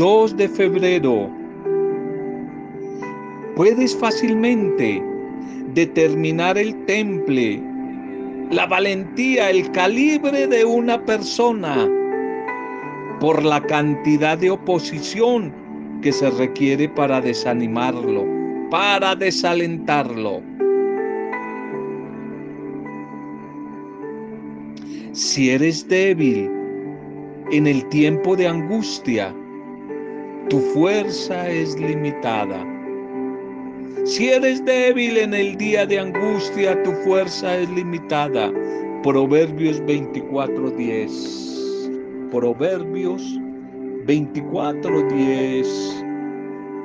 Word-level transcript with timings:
2 0.00 0.34
de 0.38 0.48
febrero. 0.48 1.28
Puedes 3.54 3.94
fácilmente 3.94 5.04
determinar 5.74 6.56
el 6.56 6.74
temple, 6.86 7.62
la 8.50 8.64
valentía, 8.64 9.50
el 9.50 9.70
calibre 9.72 10.46
de 10.46 10.64
una 10.64 11.04
persona 11.04 11.86
por 13.20 13.44
la 13.44 13.60
cantidad 13.60 14.38
de 14.38 14.48
oposición 14.48 15.52
que 16.00 16.12
se 16.12 16.30
requiere 16.30 16.88
para 16.88 17.20
desanimarlo, 17.20 18.24
para 18.70 19.14
desalentarlo. 19.14 20.40
Si 25.12 25.50
eres 25.50 25.86
débil 25.86 26.50
en 27.52 27.66
el 27.66 27.86
tiempo 27.90 28.34
de 28.34 28.48
angustia, 28.48 29.34
tu 30.50 30.60
fuerza 30.74 31.48
es 31.48 31.78
limitada. 31.78 32.66
Si 34.04 34.28
eres 34.30 34.64
débil 34.64 35.16
en 35.16 35.32
el 35.32 35.56
día 35.56 35.86
de 35.86 36.00
angustia, 36.00 36.82
tu 36.82 36.90
fuerza 37.04 37.56
es 37.56 37.70
limitada. 37.70 38.52
Proverbios 39.04 39.80
24:10. 39.86 41.88
Proverbios 42.32 43.22
24:10. 44.06 46.04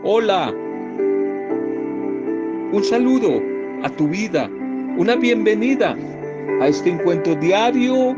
Hola. 0.04 0.54
Un 2.72 2.84
saludo 2.84 3.42
a 3.84 3.90
tu 3.90 4.08
vida, 4.08 4.48
una 4.98 5.16
bienvenida 5.16 5.98
a 6.62 6.68
este 6.68 6.92
encuentro 6.92 7.34
diario 7.36 8.16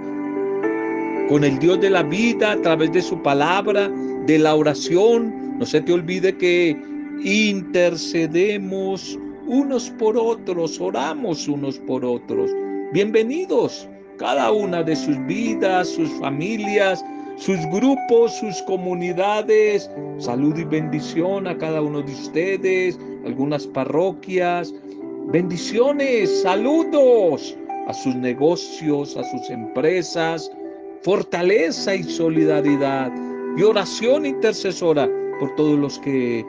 con 1.29 1.45
el 1.45 1.57
Dios 1.59 1.79
de 1.79 1.89
la 1.89 2.03
vida 2.03 2.51
a 2.53 2.61
través 2.61 2.91
de 2.91 3.01
su 3.01 3.21
palabra, 3.21 3.89
de 4.27 4.37
la 4.37 4.53
oración. 4.53 5.57
No 5.57 5.65
se 5.65 5.81
te 5.81 5.93
olvide 5.93 6.37
que 6.37 6.77
intercedemos 7.23 9.17
unos 9.47 9.89
por 9.91 10.17
otros, 10.17 10.79
oramos 10.79 11.47
unos 11.47 11.79
por 11.79 12.05
otros. 12.05 12.51
Bienvenidos 12.91 13.89
cada 14.17 14.51
una 14.51 14.83
de 14.83 14.95
sus 14.95 15.17
vidas, 15.25 15.87
sus 15.87 16.09
familias, 16.19 17.03
sus 17.37 17.57
grupos, 17.71 18.33
sus 18.33 18.61
comunidades. 18.63 19.89
Salud 20.17 20.57
y 20.57 20.65
bendición 20.65 21.47
a 21.47 21.57
cada 21.57 21.81
uno 21.81 22.01
de 22.01 22.11
ustedes, 22.11 22.99
algunas 23.25 23.65
parroquias. 23.65 24.73
Bendiciones, 25.27 26.41
saludos 26.41 27.57
a 27.87 27.93
sus 27.93 28.15
negocios, 28.15 29.15
a 29.15 29.23
sus 29.23 29.49
empresas, 29.49 30.51
fortaleza 31.03 31.95
y 31.95 32.03
solidaridad 32.03 33.26
y 33.57 33.63
oración 33.63 34.25
intercesora 34.25 35.09
por 35.39 35.53
todos 35.55 35.77
los 35.79 35.99
que 35.99 36.45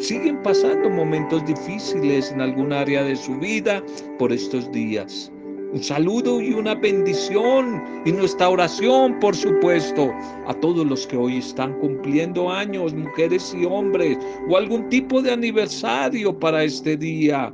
siguen 0.00 0.40
pasando 0.42 0.88
momentos 0.88 1.44
difíciles 1.44 2.30
en 2.30 2.40
algún 2.40 2.72
área 2.72 3.02
de 3.02 3.16
su 3.16 3.36
vida 3.38 3.82
por 4.18 4.32
estos 4.32 4.70
días. 4.70 5.30
Un 5.72 5.82
saludo 5.82 6.40
y 6.40 6.52
una 6.52 6.76
bendición 6.76 7.82
y 8.04 8.12
nuestra 8.12 8.48
oración, 8.48 9.18
por 9.18 9.34
supuesto, 9.34 10.12
a 10.46 10.54
todos 10.54 10.86
los 10.86 11.06
que 11.08 11.16
hoy 11.16 11.38
están 11.38 11.76
cumpliendo 11.80 12.50
años, 12.50 12.94
mujeres 12.94 13.52
y 13.52 13.64
hombres, 13.64 14.16
o 14.48 14.56
algún 14.56 14.88
tipo 14.88 15.20
de 15.20 15.32
aniversario 15.32 16.38
para 16.38 16.62
este 16.62 16.96
día. 16.96 17.52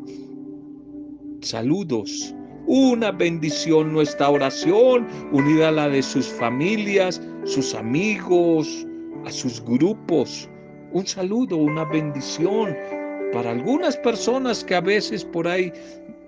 Saludos 1.40 2.34
una 2.66 3.10
bendición 3.10 3.92
nuestra 3.92 4.30
oración, 4.30 5.06
unida 5.32 5.68
a 5.68 5.72
la 5.72 5.88
de 5.88 6.02
sus 6.02 6.26
familias, 6.26 7.20
sus 7.44 7.74
amigos, 7.74 8.86
a 9.26 9.30
sus 9.30 9.62
grupos. 9.64 10.48
Un 10.92 11.06
saludo, 11.06 11.56
una 11.56 11.84
bendición 11.84 12.76
para 13.32 13.50
algunas 13.50 13.96
personas 13.96 14.62
que 14.62 14.74
a 14.74 14.80
veces 14.80 15.24
por 15.24 15.48
ahí 15.48 15.72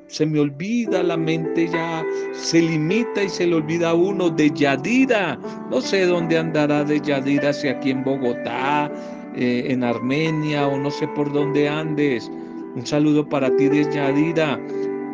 se 0.07 0.27
me 0.27 0.41
olvida, 0.41 1.03
la 1.03 1.17
mente 1.17 1.69
ya 1.69 2.05
se 2.33 2.61
limita 2.61 3.23
y 3.23 3.29
se 3.29 3.47
le 3.47 3.57
olvida 3.57 3.91
a 3.91 3.95
uno 3.95 4.31
de 4.31 4.51
Yadira. 4.51 5.39
No 5.71 5.81
sé 5.81 6.07
dónde 6.07 6.39
andará 6.39 6.85
de 6.85 7.01
Yadira, 7.01 7.53
si 7.53 7.69
aquí 7.69 7.91
en 7.91 8.05
Bogotá, 8.05 8.91
eh, 9.35 9.65
en 9.69 9.83
Armenia 9.83 10.69
o 10.69 10.79
no 10.79 10.91
sé 10.91 11.09
por 11.09 11.33
dónde 11.33 11.69
andes. 11.69 12.31
Un 12.77 12.87
saludo 12.87 13.29
para 13.29 13.55
ti 13.57 13.69
de 13.69 13.91
Yadira. 13.93 14.61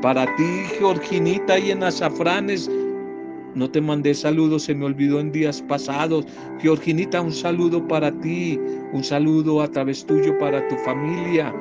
Para 0.03 0.25
ti, 0.37 0.63
Georginita, 0.79 1.59
y 1.59 1.71
en 1.73 1.83
Azafranes, 1.83 2.71
no 3.55 3.71
te 3.71 3.81
mandé 3.81 4.15
saludos, 4.15 4.65
se 4.65 4.75
me 4.75 4.87
olvidó 4.87 5.21
en 5.21 5.33
días 5.33 5.63
pasados. 5.63 6.27
Georginita, 6.61 7.21
un 7.21 7.33
saludo 7.33 7.87
para 7.87 8.13
ti, 8.21 8.59
un 8.93 9.03
saludo 9.03 9.61
a 9.63 9.69
través 9.69 10.05
tuyo 10.05 10.39
para 10.39 10.67
tu 10.69 10.77
familia. 10.77 11.53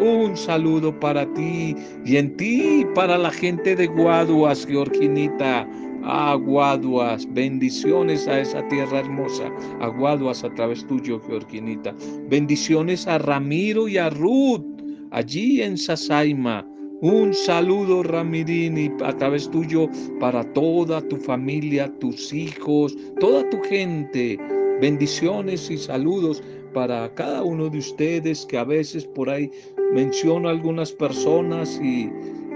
Un 0.00 0.36
saludo 0.36 0.98
para 0.98 1.26
ti 1.34 1.76
y 2.04 2.16
en 2.16 2.36
ti 2.36 2.86
para 2.94 3.18
la 3.18 3.30
gente 3.30 3.76
de 3.76 3.86
Guaduas, 3.86 4.66
Georginita. 4.66 5.68
A 6.02 6.34
Guaduas, 6.34 7.28
bendiciones 7.34 8.26
a 8.26 8.40
esa 8.40 8.66
tierra 8.68 9.00
hermosa. 9.00 9.50
A 9.80 9.88
Guaduas 9.88 10.42
a 10.42 10.54
través 10.54 10.86
tuyo, 10.86 11.20
Georginita. 11.20 11.94
Bendiciones 12.30 13.06
a 13.06 13.18
Ramiro 13.18 13.86
y 13.86 13.98
a 13.98 14.08
Ruth, 14.08 14.64
allí 15.10 15.60
en 15.60 15.76
Sasaima. 15.76 16.66
Un 17.02 17.32
saludo, 17.32 18.02
Ramirini, 18.02 18.90
a 19.02 19.16
través 19.16 19.50
tuyo 19.50 19.88
para 20.18 20.44
toda 20.52 21.00
tu 21.00 21.16
familia, 21.16 21.90
tus 21.98 22.30
hijos, 22.30 22.94
toda 23.18 23.48
tu 23.48 23.58
gente. 23.62 24.38
Bendiciones 24.82 25.70
y 25.70 25.78
saludos 25.78 26.42
para 26.74 27.12
cada 27.14 27.42
uno 27.42 27.70
de 27.70 27.78
ustedes 27.78 28.44
que 28.44 28.58
a 28.58 28.64
veces 28.64 29.06
por 29.06 29.30
ahí 29.30 29.50
menciono 29.94 30.48
a 30.48 30.52
algunas 30.52 30.92
personas 30.92 31.80
y 31.82 32.10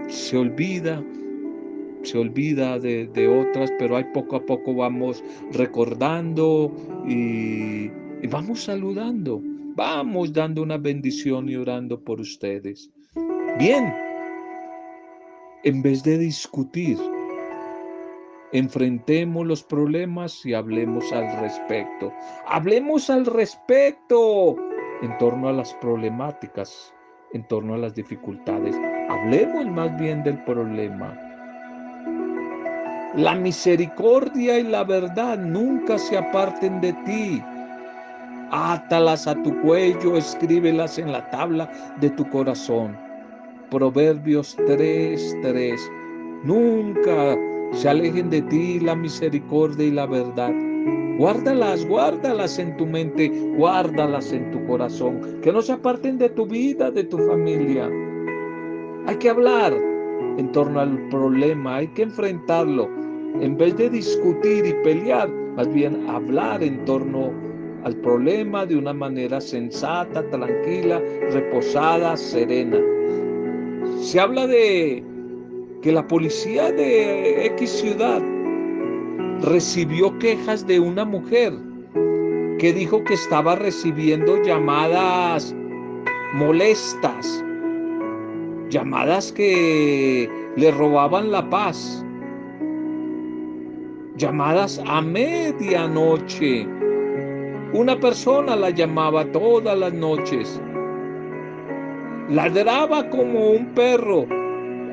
se 0.08 0.36
olvida, 0.36 1.02
se 2.02 2.18
olvida 2.18 2.78
de, 2.78 3.06
de, 3.06 3.26
otras, 3.26 3.72
pero 3.78 3.96
ahí 3.96 4.04
poco 4.12 4.36
a 4.36 4.44
poco 4.44 4.74
vamos 4.74 5.24
recordando 5.52 6.70
y, 7.08 7.90
y 8.22 8.26
vamos 8.30 8.64
saludando, 8.64 9.40
vamos 9.74 10.34
dando 10.34 10.62
una 10.62 10.76
bendición 10.76 11.48
y 11.48 11.56
orando 11.56 11.98
por 11.98 12.20
ustedes. 12.20 12.90
Bien, 13.58 13.94
en 15.64 15.82
vez 15.82 16.02
de 16.02 16.18
discutir, 16.18 16.98
enfrentemos 18.52 19.46
los 19.46 19.62
problemas 19.62 20.44
y 20.44 20.52
hablemos 20.52 21.10
al 21.12 21.40
respecto. 21.40 22.12
Hablemos 22.46 23.08
al 23.08 23.24
respecto 23.24 24.56
en 25.02 25.16
torno 25.18 25.48
a 25.48 25.52
las 25.52 25.72
problemáticas, 25.74 26.94
en 27.32 27.48
torno 27.48 27.74
a 27.74 27.78
las 27.78 27.94
dificultades. 27.94 28.76
Hablemos 29.08 29.66
más 29.66 29.98
bien 29.98 30.22
del 30.22 30.42
problema. 30.44 31.18
La 33.16 33.34
misericordia 33.34 34.58
y 34.58 34.64
la 34.64 34.84
verdad 34.84 35.38
nunca 35.38 35.98
se 35.98 36.18
aparten 36.18 36.80
de 36.82 36.92
ti. 37.04 37.42
Átalas 38.50 39.26
a 39.26 39.34
tu 39.42 39.58
cuello, 39.62 40.18
escríbelas 40.18 40.98
en 40.98 41.10
la 41.10 41.28
tabla 41.30 41.70
de 42.00 42.10
tu 42.10 42.28
corazón. 42.28 43.03
Proverbios 43.74 44.56
3, 44.68 45.38
3. 45.42 45.92
Nunca 46.44 47.36
se 47.72 47.88
alejen 47.88 48.30
de 48.30 48.40
ti 48.42 48.78
la 48.78 48.94
misericordia 48.94 49.84
y 49.84 49.90
la 49.90 50.06
verdad. 50.06 50.52
Guárdalas, 51.18 51.84
guárdalas 51.84 52.60
en 52.60 52.76
tu 52.76 52.86
mente, 52.86 53.28
guárdalas 53.56 54.32
en 54.32 54.52
tu 54.52 54.64
corazón, 54.66 55.40
que 55.42 55.50
no 55.50 55.60
se 55.60 55.72
aparten 55.72 56.18
de 56.18 56.28
tu 56.28 56.46
vida, 56.46 56.92
de 56.92 57.02
tu 57.02 57.18
familia. 57.18 57.90
Hay 59.08 59.16
que 59.16 59.30
hablar 59.30 59.74
en 60.38 60.52
torno 60.52 60.78
al 60.78 61.08
problema, 61.08 61.78
hay 61.78 61.88
que 61.88 62.02
enfrentarlo. 62.02 62.88
En 63.40 63.56
vez 63.56 63.76
de 63.76 63.90
discutir 63.90 64.66
y 64.66 64.72
pelear, 64.84 65.28
más 65.56 65.66
bien 65.74 66.08
hablar 66.08 66.62
en 66.62 66.84
torno 66.84 67.32
al 67.82 67.96
problema 67.96 68.66
de 68.66 68.76
una 68.76 68.92
manera 68.92 69.40
sensata, 69.40 70.22
tranquila, 70.30 71.02
reposada, 71.32 72.16
serena. 72.16 72.93
Se 74.04 74.20
habla 74.20 74.46
de 74.46 75.02
que 75.80 75.90
la 75.90 76.06
policía 76.06 76.70
de 76.70 77.46
X 77.46 77.70
ciudad 77.70 78.22
recibió 79.40 80.16
quejas 80.18 80.66
de 80.66 80.78
una 80.78 81.06
mujer 81.06 81.54
que 82.58 82.74
dijo 82.74 83.02
que 83.04 83.14
estaba 83.14 83.56
recibiendo 83.56 84.42
llamadas 84.42 85.56
molestas, 86.34 87.42
llamadas 88.68 89.32
que 89.32 90.28
le 90.56 90.70
robaban 90.70 91.32
la 91.32 91.48
paz, 91.48 92.04
llamadas 94.18 94.82
a 94.86 95.00
medianoche. 95.00 96.68
Una 97.72 97.98
persona 97.98 98.54
la 98.54 98.68
llamaba 98.68 99.24
todas 99.32 99.78
las 99.78 99.94
noches 99.94 100.60
Ladraba 102.30 103.10
como 103.10 103.50
un 103.50 103.66
perro. 103.74 104.26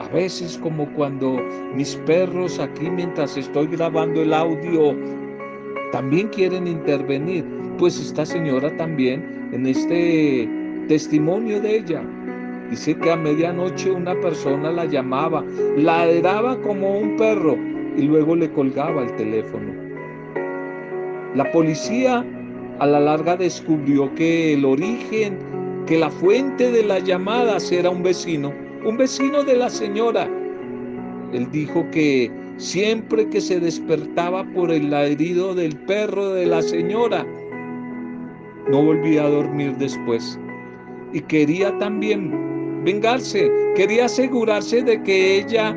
A 0.01 0.07
veces 0.09 0.59
como 0.61 0.85
cuando 0.93 1.39
mis 1.73 1.95
perros 2.05 2.59
aquí 2.59 2.89
mientras 2.89 3.37
estoy 3.37 3.67
grabando 3.67 4.21
el 4.21 4.33
audio 4.33 4.95
también 5.91 6.27
quieren 6.29 6.67
intervenir. 6.67 7.45
pues 7.77 7.99
esta 7.99 8.25
señora 8.25 8.75
también, 8.77 9.49
en 9.53 9.65
este 9.65 10.47
testimonio 10.87 11.59
de 11.61 11.77
ella, 11.77 12.03
dice 12.69 12.95
que 12.97 13.11
a 13.11 13.15
medianoche 13.15 13.91
una 13.91 14.13
persona 14.19 14.71
la 14.71 14.85
llamaba, 14.85 15.43
ladraba 15.77 16.59
como 16.61 16.99
un 16.99 17.15
perro 17.17 17.55
y 17.97 18.03
luego 18.03 18.35
le 18.35 18.51
colgaba 18.51 19.03
el 19.03 19.15
teléfono. 19.15 19.73
La 21.33 21.49
policía 21.51 22.25
a 22.79 22.85
la 22.85 22.99
larga 22.99 23.37
descubrió 23.37 24.13
que 24.15 24.53
el 24.53 24.65
origen, 24.65 25.39
que 25.85 25.97
la 25.97 26.09
fuente 26.09 26.71
de 26.71 26.83
las 26.83 27.03
llamadas 27.03 27.71
era 27.71 27.89
un 27.89 28.03
vecino, 28.03 28.53
un 28.85 28.97
vecino 28.97 29.43
de 29.43 29.55
la 29.55 29.69
señora. 29.69 30.29
Él 31.33 31.49
dijo 31.51 31.85
que 31.91 32.31
siempre 32.57 33.27
que 33.29 33.41
se 33.41 33.59
despertaba 33.59 34.43
por 34.53 34.71
el 34.71 34.91
ladrido 34.91 35.55
del 35.55 35.75
perro 35.75 36.29
de 36.33 36.45
la 36.45 36.61
señora, 36.61 37.25
no 38.69 38.83
volvía 38.83 39.23
a 39.23 39.29
dormir 39.29 39.75
después. 39.77 40.39
Y 41.13 41.21
quería 41.21 41.77
también 41.79 42.83
vengarse, 42.83 43.51
quería 43.75 44.05
asegurarse 44.05 44.81
de 44.81 45.01
que 45.03 45.39
ella 45.39 45.75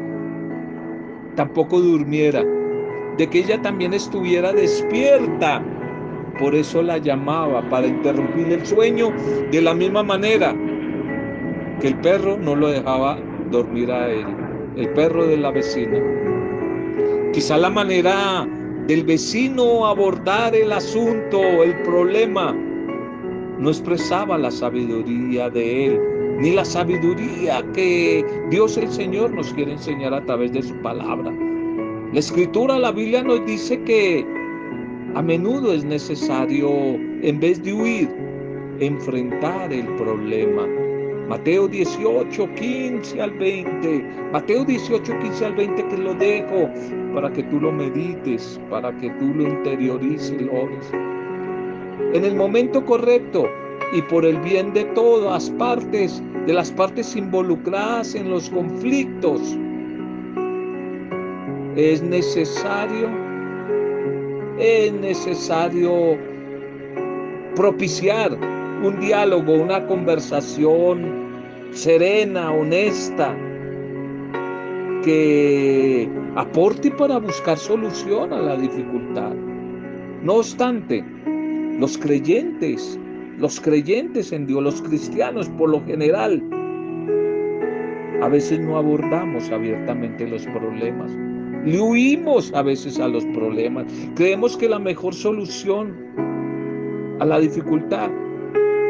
tampoco 1.34 1.80
durmiera, 1.80 2.44
de 3.16 3.28
que 3.28 3.40
ella 3.40 3.60
también 3.62 3.94
estuviera 3.94 4.52
despierta. 4.52 5.62
Por 6.38 6.54
eso 6.54 6.82
la 6.82 6.98
llamaba, 6.98 7.69
para 7.69 7.86
interrumpir 7.86 8.52
el 8.52 8.66
sueño 8.66 9.12
de 9.52 9.62
la 9.62 9.75
misma 9.75 10.02
manera 10.02 10.54
que 11.81 11.88
el 11.88 11.96
perro 11.96 12.36
no 12.36 12.56
lo 12.56 12.69
dejaba 12.69 13.19
dormir 13.50 13.90
a 13.90 14.10
él, 14.10 14.26
el 14.76 14.88
perro 14.90 15.26
de 15.26 15.36
la 15.36 15.50
vecina. 15.50 15.98
Quizá 17.32 17.56
la 17.56 17.70
manera 17.70 18.48
del 18.86 19.04
vecino 19.04 19.86
abordar 19.86 20.54
el 20.54 20.72
asunto, 20.72 21.40
el 21.62 21.75
problema, 21.82 22.54
no 23.58 23.69
expresaba 23.69 24.37
la 24.37 24.50
sabiduría 24.50 25.48
de 25.50 25.87
él, 25.87 26.00
ni 26.38 26.50
la 26.50 26.64
sabiduría 26.64 27.64
que 27.75 28.25
Dios 28.50 28.76
el 28.76 28.90
Señor 28.90 29.30
nos 29.30 29.52
quiere 29.54 29.72
enseñar 29.72 30.12
a 30.14 30.25
través 30.25 30.52
de 30.52 30.62
su 30.62 30.75
palabra. 30.82 31.32
La 32.12 32.19
escritura, 32.19 32.78
la 32.78 32.92
Biblia 32.92 33.22
nos 33.22 33.44
dice 33.46 33.80
que 33.84 34.26
a 35.14 35.22
menudo 35.22 35.72
es 35.72 35.84
necesario, 35.84 36.69
en 37.22 37.38
vez 37.38 37.62
de 37.62 37.72
huir, 37.72 38.08
enfrentar 38.81 39.72
el 39.72 39.87
problema. 39.96 40.66
Mateo 41.28 41.69
18, 41.69 42.55
15 42.55 43.22
al 43.22 43.31
20. 43.38 44.05
Mateo 44.32 44.64
18, 44.64 45.19
15 45.20 45.44
al 45.46 45.55
20 45.55 45.88
que 45.88 45.99
lo 45.99 46.14
dejo 46.14 46.69
para 47.14 47.32
que 47.32 47.44
tú 47.44 47.61
lo 47.61 47.70
medites, 47.70 48.61
para 48.69 48.94
que 48.99 49.08
tú 49.11 49.32
lo 49.34 49.44
interiorices, 49.44 50.43
lo 50.43 50.69
En 52.12 52.25
el 52.25 52.34
momento 52.34 52.84
correcto 52.84 53.49
y 53.94 54.02
por 54.02 54.25
el 54.25 54.38
bien 54.40 54.72
de 54.75 54.84
todas 54.96 55.49
partes, 55.50 56.22
de 56.46 56.52
las 56.52 56.72
partes 56.72 57.14
involucradas 57.14 58.14
en 58.16 58.31
los 58.31 58.50
conflictos, 58.50 59.56
es 61.76 62.02
necesario, 62.02 63.24
es 64.58 64.92
necesario 64.92 66.16
propiciar 67.56 68.32
un 68.82 69.00
diálogo, 69.00 69.54
una 69.54 69.86
conversación 69.86 71.24
serena, 71.72 72.52
honesta, 72.52 73.34
que 75.04 76.08
aporte 76.36 76.90
para 76.90 77.18
buscar 77.18 77.58
solución 77.58 78.32
a 78.32 78.40
la 78.40 78.56
dificultad. 78.56 79.34
No 80.22 80.34
obstante, 80.34 81.04
los 81.78 81.98
creyentes, 81.98 82.98
los 83.38 83.60
creyentes 83.60 84.32
en 84.32 84.46
Dios, 84.46 84.62
los 84.62 84.82
cristianos 84.82 85.48
por 85.50 85.70
lo 85.70 85.84
general, 85.84 86.42
a 88.22 88.28
veces 88.28 88.60
no 88.60 88.78
abordamos 88.78 89.50
abiertamente 89.50 90.26
los 90.26 90.46
problemas. 90.46 91.12
Le 91.64 91.81
huimos 91.81 92.52
a 92.52 92.62
veces 92.62 93.00
a 93.00 93.08
los 93.08 93.25
problemas. 93.26 93.87
Creemos 94.16 94.56
que 94.56 94.69
la 94.69 94.78
mejor 94.78 95.14
solución 95.14 95.96
a 97.20 97.25
la 97.25 97.40
dificultad 97.40 98.11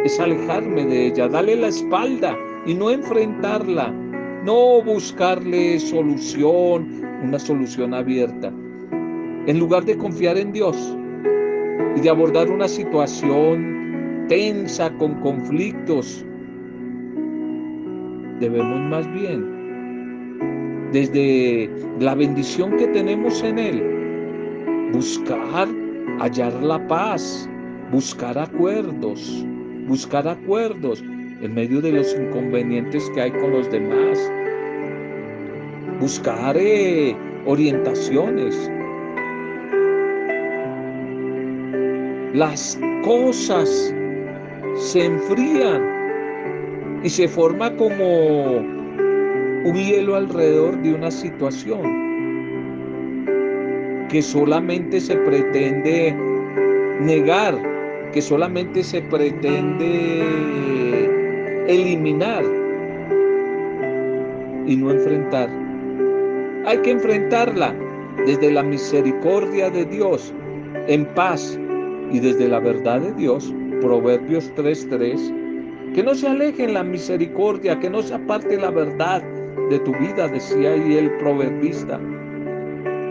es 0.04 0.18
alejarme 0.18 0.84
de 0.84 1.06
ella, 1.06 1.28
darle 1.28 1.54
la 1.54 1.68
espalda 1.68 2.36
y 2.66 2.74
no 2.74 2.90
enfrentarla, 2.90 3.92
no 4.44 4.82
buscarle 4.82 5.78
solución, 5.78 7.00
una 7.22 7.38
solución 7.38 7.94
abierta. 7.94 8.52
En 9.46 9.58
lugar 9.60 9.84
de 9.84 9.96
confiar 9.96 10.36
en 10.36 10.52
Dios 10.52 10.96
y 11.96 12.00
de 12.00 12.10
abordar 12.10 12.50
una 12.50 12.66
situación 12.66 14.26
tensa 14.28 14.90
con 14.98 15.14
conflictos, 15.20 16.26
debemos 18.40 18.80
más 18.90 19.12
bien 19.14 19.53
desde 20.94 21.68
la 21.98 22.14
bendición 22.14 22.76
que 22.76 22.86
tenemos 22.86 23.42
en 23.42 23.58
Él, 23.58 24.90
buscar 24.92 25.66
hallar 26.20 26.52
la 26.62 26.86
paz, 26.86 27.48
buscar 27.90 28.38
acuerdos, 28.38 29.44
buscar 29.88 30.28
acuerdos 30.28 31.02
en 31.42 31.52
medio 31.52 31.80
de 31.80 31.90
los 31.90 32.14
inconvenientes 32.14 33.10
que 33.10 33.22
hay 33.22 33.32
con 33.32 33.50
los 33.50 33.68
demás, 33.72 34.30
buscar 35.98 36.56
eh, 36.56 37.16
orientaciones. 37.44 38.70
Las 42.34 42.78
cosas 43.02 43.92
se 44.76 45.06
enfrían 45.06 45.82
y 47.02 47.10
se 47.10 47.26
forma 47.26 47.74
como 47.76 48.73
un 49.64 49.74
hielo 49.74 50.14
alrededor 50.16 50.80
de 50.82 50.94
una 50.94 51.10
situación 51.10 52.04
que 54.10 54.20
solamente 54.20 55.00
se 55.00 55.16
pretende 55.16 56.14
negar, 57.00 57.58
que 58.12 58.20
solamente 58.20 58.84
se 58.84 59.00
pretende 59.02 60.22
eliminar 61.66 62.44
y 64.66 64.76
no 64.76 64.90
enfrentar. 64.90 65.48
Hay 66.66 66.78
que 66.78 66.90
enfrentarla 66.90 67.74
desde 68.26 68.52
la 68.52 68.62
misericordia 68.62 69.70
de 69.70 69.86
Dios, 69.86 70.34
en 70.88 71.06
paz 71.14 71.58
y 72.12 72.20
desde 72.20 72.48
la 72.48 72.60
verdad 72.60 73.00
de 73.00 73.12
Dios. 73.14 73.52
Proverbios 73.80 74.52
3:3. 74.56 75.32
Que 75.94 76.02
no 76.02 76.14
se 76.14 76.28
aleje 76.28 76.64
en 76.64 76.74
la 76.74 76.82
misericordia, 76.82 77.78
que 77.80 77.88
no 77.88 78.02
se 78.02 78.14
aparte 78.14 78.56
la 78.56 78.70
verdad 78.70 79.22
de 79.70 79.78
tu 79.80 79.92
vida, 79.98 80.28
decía 80.28 80.72
ahí 80.72 80.96
el 80.96 81.10
proverbista. 81.18 81.98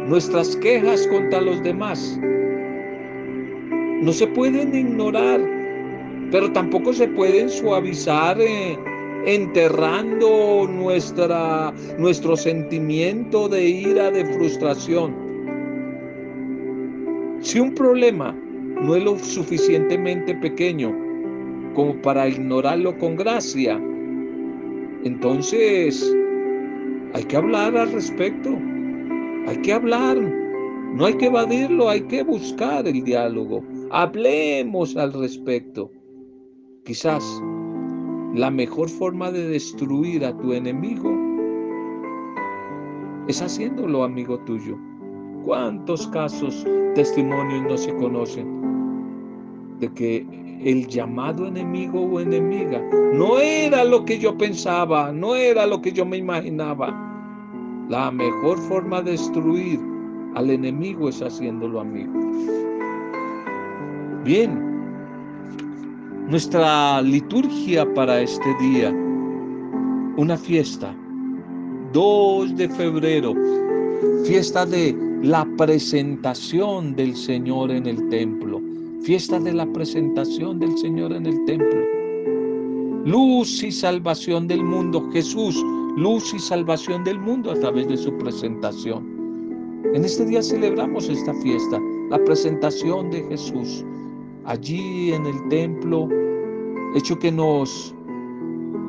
Nuestras 0.08 0.56
quejas 0.58 1.08
contra 1.08 1.42
los 1.42 1.64
demás 1.64 2.20
no 4.02 4.12
se 4.12 4.28
pueden 4.28 4.76
ignorar, 4.76 5.40
pero 6.30 6.52
tampoco 6.52 6.92
se 6.94 7.08
pueden 7.08 7.50
suavizar 7.50 8.40
eh, 8.42 8.78
enterrando 9.26 10.68
nuestra, 10.70 11.74
nuestro 11.98 12.36
sentimiento 12.36 13.48
de 13.48 13.66
ira, 13.66 14.12
de 14.12 14.26
frustración. 14.26 15.16
Si 17.40 17.60
un 17.60 17.74
problema 17.74 18.36
no 18.82 18.96
es 18.96 19.04
lo 19.04 19.18
suficientemente 19.20 20.36
pequeño 20.36 20.94
como 21.74 21.96
para 22.02 22.28
ignorarlo 22.28 22.98
con 22.98 23.16
gracia, 23.16 23.80
entonces 25.06 26.14
hay 27.14 27.24
que 27.26 27.38
hablar 27.38 27.78
al 27.78 27.92
respecto. 27.92 28.58
Hay 29.48 29.58
que 29.58 29.74
hablar. 29.74 30.18
No 30.96 31.06
hay 31.06 31.16
que 31.16 31.28
evadirlo, 31.28 31.90
hay 31.90 32.02
que 32.02 32.24
buscar 32.24 32.88
el 32.88 33.04
diálogo. 33.04 33.64
Hablemos 33.92 34.96
al 34.96 35.14
respecto. 35.14 35.92
Quizás 36.86 37.24
la 38.36 38.50
mejor 38.50 38.90
forma 38.90 39.32
de 39.32 39.48
destruir 39.48 40.26
a 40.26 40.36
tu 40.38 40.54
enemigo 40.54 41.16
es 43.28 43.42
haciéndolo 43.42 44.04
amigo 44.04 44.40
tuyo. 44.40 44.78
¿Cuántos 45.46 46.08
casos, 46.08 46.66
testimonios 46.96 47.64
no 47.64 47.78
se 47.78 47.94
conocen 47.96 49.78
de 49.80 49.92
que 49.94 50.43
el 50.64 50.88
llamado 50.88 51.48
enemigo 51.48 52.02
o 52.02 52.20
enemiga 52.20 52.82
no 53.14 53.40
era 53.40 53.84
lo 53.84 54.06
que 54.06 54.18
yo 54.18 54.38
pensaba, 54.38 55.12
no 55.12 55.36
era 55.36 55.68
lo 55.68 55.82
que 55.82 55.92
yo 55.92 56.06
me 56.06 56.18
imaginaba. 56.18 56.88
La 57.90 58.10
mejor 58.12 58.58
forma 58.58 59.02
de 59.02 59.12
destruir 59.12 59.80
al 60.36 60.50
enemigo 60.50 61.10
es 61.10 61.22
haciéndolo 61.22 61.82
amigo. 61.82 62.14
Bien, 64.24 64.58
nuestra 66.30 67.02
liturgia 67.02 67.92
para 67.94 68.22
este 68.22 68.56
día, 68.62 68.90
una 70.16 70.38
fiesta, 70.38 70.96
2 71.92 72.56
de 72.56 72.70
febrero, 72.70 73.34
fiesta 74.26 74.66
de 74.66 74.98
la 75.22 75.46
presentación 75.58 76.96
del 76.96 77.16
Señor 77.16 77.70
en 77.70 77.86
el 77.86 78.10
templo 78.10 78.62
fiesta 79.04 79.38
de 79.38 79.52
la 79.52 79.66
presentación 79.74 80.60
del 80.60 80.78
Señor 80.78 81.12
en 81.12 81.26
el 81.26 81.44
templo. 81.46 81.82
Luz 83.06 83.62
y 83.62 83.70
salvación 83.70 84.48
del 84.48 84.64
mundo, 84.64 85.10
Jesús, 85.12 85.62
luz 85.98 86.34
y 86.34 86.40
salvación 86.40 87.04
del 87.04 87.20
mundo 87.20 87.52
a 87.52 87.56
través 87.56 87.90
de 87.90 87.98
su 87.98 88.18
presentación. 88.18 89.84
En 89.94 90.06
este 90.06 90.26
día 90.26 90.42
celebramos 90.42 91.10
esta 91.10 91.34
fiesta, 91.42 91.82
la 92.10 92.24
presentación 92.24 93.12
de 93.12 93.24
Jesús 93.24 93.84
allí 94.46 95.12
en 95.12 95.26
el 95.26 95.50
templo, 95.50 96.08
hecho 96.96 97.20
que 97.20 97.32
nos 97.32 97.94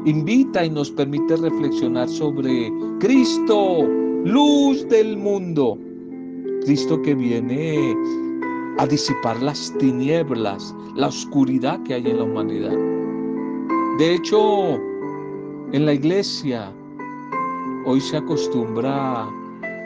invita 0.04 0.64
y 0.64 0.70
nos 0.70 0.92
permite 0.92 1.36
reflexionar 1.36 2.08
sobre 2.08 2.72
Cristo, 3.00 3.82
luz 4.24 4.88
del 4.88 5.16
mundo. 5.16 5.76
Cristo 6.64 7.02
que 7.02 7.14
viene 7.14 7.94
a 8.78 8.86
disipar 8.86 9.40
las 9.42 9.72
tinieblas, 9.78 10.74
la 10.94 11.08
oscuridad 11.08 11.82
que 11.84 11.94
hay 11.94 12.06
en 12.06 12.18
la 12.18 12.24
humanidad. 12.24 12.76
De 13.98 14.14
hecho, 14.14 14.80
en 15.72 15.86
la 15.86 15.92
iglesia 15.92 16.72
hoy 17.86 18.00
se 18.00 18.16
acostumbra 18.16 19.28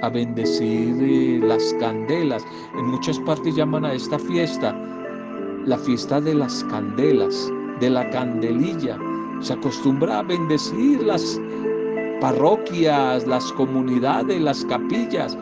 a 0.02 0.08
bendecir 0.08 0.96
eh, 1.00 1.40
las 1.42 1.74
candelas. 1.80 2.44
En 2.76 2.86
muchas 2.86 3.18
partes 3.20 3.54
llaman 3.54 3.84
a 3.84 3.92
esta 3.92 4.18
fiesta 4.18 4.74
la 5.68 5.76
fiesta 5.76 6.20
de 6.20 6.34
las 6.34 6.64
candelas, 6.64 7.52
de 7.80 7.90
la 7.90 8.08
candelilla. 8.10 8.98
Se 9.40 9.52
acostumbra 9.52 10.20
a 10.20 10.22
bendecir 10.22 11.02
las 11.02 11.38
parroquias, 12.20 13.26
las 13.26 13.52
comunidades, 13.52 14.40
las 14.40 14.64
capillas, 14.64 15.36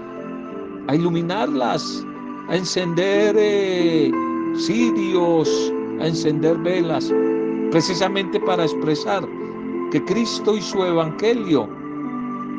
a 0.89 0.95
iluminarlas, 0.97 2.05
a 2.49 2.57
encender 2.57 3.35
eh, 3.39 4.11
cirios, 4.57 5.73
a 6.01 6.07
encender 6.07 6.57
velas, 6.59 7.13
precisamente 7.71 8.39
para 8.41 8.65
expresar 8.65 9.27
que 9.91 10.03
Cristo 10.05 10.57
y 10.57 10.63
su 10.63 10.85
Evangelio 10.85 11.69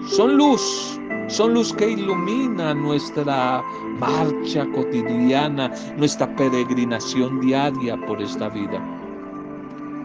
son 0.07 0.37
luz, 0.37 0.99
son 1.27 1.53
luz 1.53 1.73
que 1.73 1.91
ilumina 1.91 2.73
nuestra 2.73 3.63
marcha 3.99 4.65
cotidiana, 4.73 5.71
nuestra 5.97 6.33
peregrinación 6.35 7.39
diaria 7.41 7.97
por 8.05 8.21
esta 8.21 8.49
vida. 8.49 8.81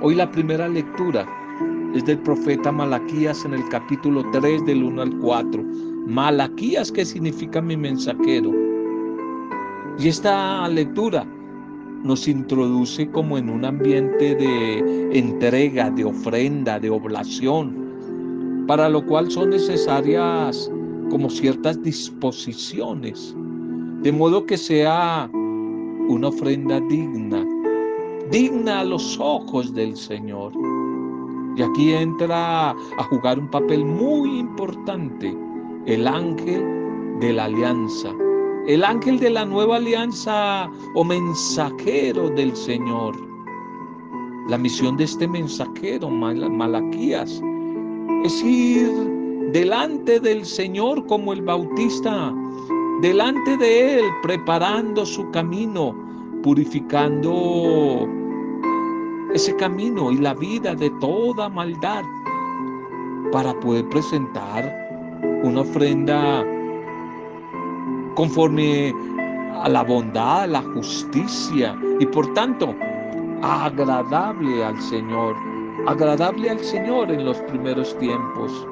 Hoy 0.00 0.14
la 0.14 0.30
primera 0.30 0.68
lectura 0.68 1.26
es 1.94 2.04
del 2.04 2.18
profeta 2.18 2.72
Malaquías 2.72 3.44
en 3.44 3.54
el 3.54 3.68
capítulo 3.68 4.24
3 4.32 4.64
del 4.64 4.82
1 4.82 5.02
al 5.02 5.18
4. 5.18 5.62
Malaquías 6.06 6.90
que 6.90 7.04
significa 7.04 7.60
mi 7.60 7.76
mensajero. 7.76 8.61
Y 9.98 10.08
esta 10.08 10.68
lectura 10.68 11.26
nos 12.02 12.26
introduce 12.26 13.08
como 13.10 13.38
en 13.38 13.48
un 13.48 13.64
ambiente 13.64 14.34
de 14.34 15.18
entrega, 15.18 15.90
de 15.90 16.04
ofrenda, 16.04 16.80
de 16.80 16.90
oblación, 16.90 18.64
para 18.66 18.88
lo 18.88 19.04
cual 19.06 19.30
son 19.30 19.50
necesarias 19.50 20.70
como 21.10 21.28
ciertas 21.30 21.80
disposiciones, 21.82 23.36
de 24.02 24.12
modo 24.12 24.44
que 24.46 24.56
sea 24.56 25.30
una 26.08 26.28
ofrenda 26.28 26.80
digna, 26.80 27.46
digna 28.30 28.80
a 28.80 28.84
los 28.84 29.18
ojos 29.20 29.72
del 29.74 29.96
Señor. 29.96 30.52
Y 31.56 31.62
aquí 31.62 31.92
entra 31.92 32.70
a 32.70 33.04
jugar 33.10 33.38
un 33.38 33.50
papel 33.50 33.84
muy 33.84 34.38
importante 34.38 35.36
el 35.86 36.06
ángel 36.06 37.18
de 37.20 37.32
la 37.32 37.44
alianza, 37.44 38.08
el 38.66 38.84
ángel 38.84 39.18
de 39.18 39.30
la 39.30 39.44
nueva 39.44 39.76
alianza 39.76 40.70
o 40.94 41.04
mensajero 41.04 42.30
del 42.30 42.54
Señor. 42.54 43.16
La 44.48 44.58
misión 44.58 44.96
de 44.96 45.04
este 45.04 45.26
mensajero, 45.26 46.08
Malaquías, 46.08 47.42
es 48.24 48.42
ir 48.42 48.90
delante 49.52 50.20
del 50.20 50.44
Señor 50.44 51.06
como 51.06 51.32
el 51.32 51.42
Bautista, 51.42 52.32
delante 53.00 53.56
de 53.56 53.98
Él, 53.98 54.04
preparando 54.22 55.04
su 55.04 55.28
camino, 55.30 55.94
purificando 56.42 58.08
ese 59.34 59.56
camino 59.56 60.12
y 60.12 60.18
la 60.18 60.34
vida 60.34 60.74
de 60.74 60.90
toda 61.00 61.48
maldad 61.48 62.04
para 63.32 63.58
poder 63.60 63.88
presentar 63.88 64.78
una 65.42 65.62
ofrenda 65.62 66.44
conforme 68.22 68.94
a 69.64 69.68
la 69.68 69.82
bondad, 69.82 70.42
a 70.42 70.46
la 70.46 70.62
justicia 70.62 71.76
y 71.98 72.06
por 72.06 72.32
tanto 72.34 72.72
agradable 73.42 74.64
al 74.64 74.80
Señor, 74.80 75.34
agradable 75.88 76.50
al 76.50 76.60
Señor 76.60 77.10
en 77.10 77.24
los 77.24 77.38
primeros 77.50 77.98
tiempos. 77.98 78.64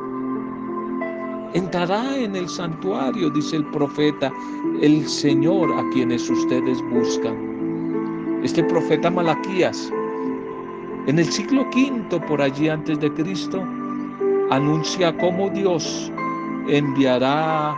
Entrará 1.52 2.16
en 2.16 2.36
el 2.36 2.48
santuario, 2.48 3.28
dice 3.30 3.56
el 3.56 3.64
profeta, 3.72 4.32
el 4.82 5.04
Señor 5.08 5.68
a 5.72 5.82
quienes 5.90 6.30
ustedes 6.30 6.80
buscan. 6.82 8.40
Este 8.44 8.62
profeta 8.62 9.10
Malaquías, 9.10 9.92
en 11.08 11.18
el 11.18 11.26
siglo 11.26 11.66
V 11.74 12.20
por 12.28 12.40
allí 12.40 12.68
antes 12.68 13.00
de 13.00 13.12
Cristo, 13.14 13.60
anuncia 14.52 15.12
cómo 15.18 15.50
Dios 15.50 16.12
enviará 16.68 17.74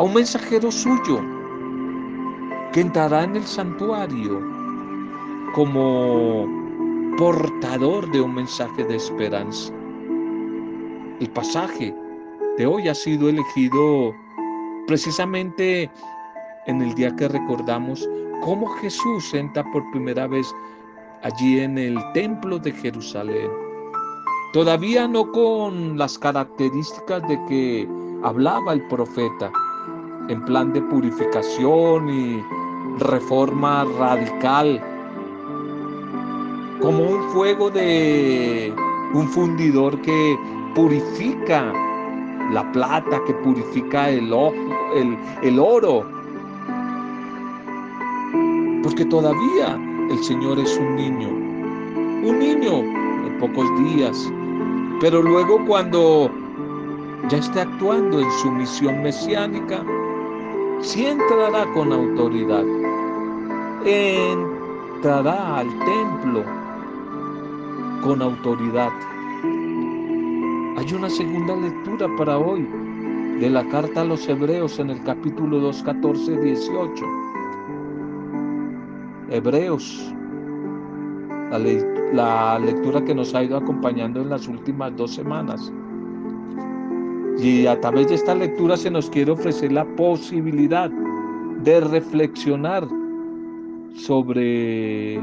a 0.00 0.02
un 0.02 0.14
mensajero 0.14 0.72
suyo 0.72 1.20
que 2.72 2.80
entrará 2.80 3.22
en 3.24 3.36
el 3.36 3.44
santuario 3.44 4.40
como 5.54 6.48
portador 7.18 8.10
de 8.10 8.22
un 8.22 8.34
mensaje 8.34 8.82
de 8.84 8.96
esperanza. 8.96 9.70
El 11.20 11.28
pasaje 11.34 11.94
de 12.56 12.64
hoy 12.64 12.88
ha 12.88 12.94
sido 12.94 13.28
elegido 13.28 14.14
precisamente 14.86 15.90
en 16.66 16.80
el 16.80 16.94
día 16.94 17.14
que 17.16 17.28
recordamos 17.28 18.08
cómo 18.40 18.68
Jesús 18.76 19.34
entra 19.34 19.70
por 19.70 19.82
primera 19.90 20.26
vez 20.26 20.50
allí 21.24 21.60
en 21.60 21.76
el 21.76 21.98
templo 22.14 22.58
de 22.58 22.72
Jerusalén. 22.72 23.50
Todavía 24.54 25.06
no 25.06 25.30
con 25.30 25.98
las 25.98 26.18
características 26.18 27.20
de 27.28 27.38
que 27.44 27.86
hablaba 28.22 28.72
el 28.72 28.88
profeta, 28.88 29.52
en 30.30 30.40
plan 30.44 30.72
de 30.72 30.80
purificación 30.82 32.08
y 32.08 32.44
reforma 32.98 33.84
radical, 33.98 34.80
como 36.80 37.02
un 37.02 37.22
fuego 37.30 37.68
de 37.68 38.72
un 39.12 39.28
fundidor 39.28 40.00
que 40.02 40.38
purifica 40.76 41.72
la 42.52 42.70
plata, 42.70 43.20
que 43.26 43.34
purifica 43.34 44.08
el, 44.08 44.32
el, 44.94 45.18
el 45.42 45.58
oro. 45.58 46.04
Porque 48.84 49.04
todavía 49.06 49.78
el 50.10 50.18
Señor 50.22 50.60
es 50.60 50.78
un 50.78 50.94
niño, 50.94 51.28
un 51.28 52.38
niño 52.38 52.82
de 53.24 53.30
pocos 53.40 53.66
días, 53.84 54.32
pero 55.00 55.22
luego 55.22 55.58
cuando 55.66 56.30
ya 57.28 57.38
esté 57.38 57.62
actuando 57.62 58.20
en 58.20 58.30
su 58.30 58.50
misión 58.52 59.02
mesiánica, 59.02 59.84
si 60.82 61.06
entrará 61.06 61.70
con 61.72 61.92
autoridad, 61.92 62.64
entrará 63.84 65.58
al 65.58 65.68
templo 65.68 66.44
con 68.02 68.22
autoridad. 68.22 68.90
Hay 70.78 70.94
una 70.94 71.10
segunda 71.10 71.56
lectura 71.56 72.08
para 72.16 72.38
hoy 72.38 72.66
de 73.40 73.50
la 73.50 73.66
carta 73.68 74.00
a 74.00 74.04
los 74.04 74.26
Hebreos 74.28 74.78
en 74.78 74.90
el 74.90 75.02
capítulo 75.04 75.60
2, 75.60 75.82
14, 75.82 76.40
18. 76.40 77.04
Hebreos, 79.30 80.12
la, 81.50 81.58
la 82.12 82.58
lectura 82.58 83.04
que 83.04 83.14
nos 83.14 83.34
ha 83.34 83.44
ido 83.44 83.58
acompañando 83.58 84.22
en 84.22 84.30
las 84.30 84.48
últimas 84.48 84.96
dos 84.96 85.14
semanas. 85.14 85.72
Y 87.42 87.66
a 87.66 87.80
través 87.80 88.08
de 88.08 88.16
esta 88.16 88.34
lectura 88.34 88.76
se 88.76 88.90
nos 88.90 89.08
quiere 89.08 89.30
ofrecer 89.30 89.72
la 89.72 89.84
posibilidad 89.96 90.90
de 91.62 91.80
reflexionar 91.80 92.86
sobre 93.94 95.18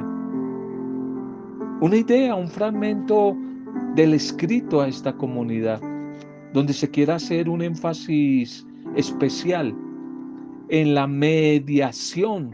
una 1.80 1.96
idea, 1.96 2.34
un 2.34 2.48
fragmento 2.48 3.36
del 3.96 4.16
escrito 4.16 4.82
a 4.82 4.88
esta 4.88 5.14
comunidad, 5.14 5.80
donde 6.54 6.74
se 6.74 6.90
quiere 6.90 7.14
hacer 7.14 7.48
un 7.50 7.62
énfasis 7.62 8.66
especial 8.96 9.76
en 10.70 10.96
la 10.96 11.06
mediación 11.06 12.52